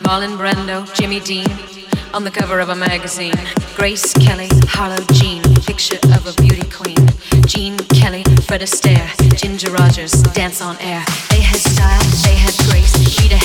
[0.00, 1.46] Marlon Brando, Jimmy Dean,
[2.14, 3.34] on the cover of a magazine.
[3.76, 6.96] Grace Kelly, Harlow Jean, picture of a beauty queen.
[7.46, 11.04] Gene Kelly, Fred Astaire, Ginger Rogers, dance on air.
[11.28, 12.96] They had style, they had grace.
[13.20, 13.36] Rita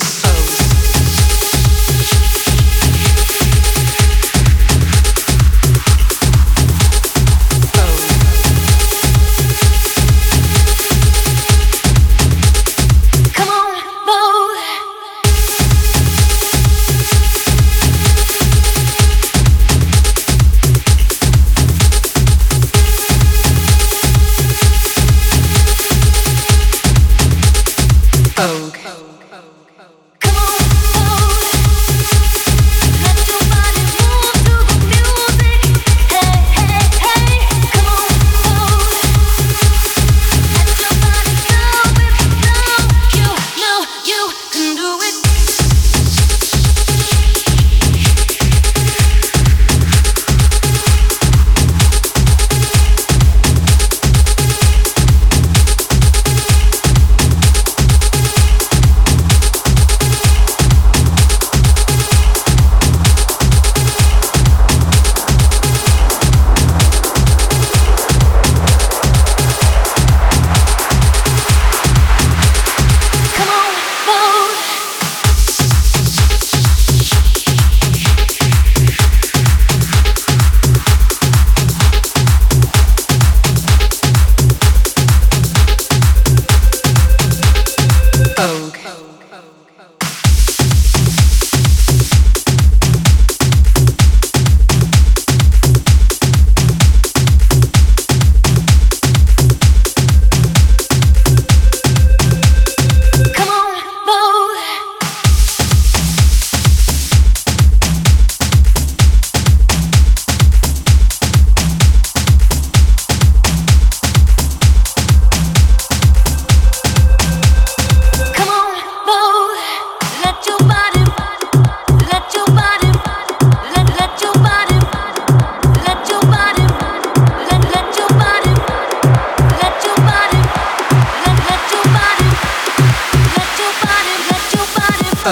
[0.00, 0.61] nothing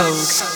[0.01, 0.50] Vogue.